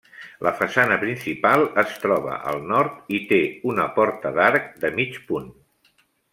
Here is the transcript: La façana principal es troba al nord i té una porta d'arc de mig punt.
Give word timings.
La 0.45 0.51
façana 0.61 0.95
principal 1.03 1.65
es 1.83 1.93
troba 2.05 2.39
al 2.53 2.65
nord 2.73 3.13
i 3.19 3.21
té 3.33 3.41
una 3.73 3.87
porta 4.01 4.35
d'arc 4.41 4.69
de 4.87 4.95
mig 5.01 5.25
punt. 5.31 5.51